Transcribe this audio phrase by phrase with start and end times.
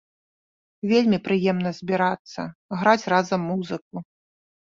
[0.91, 2.41] Вельмі прыемна збірацца,
[2.79, 3.95] граць разам музыку!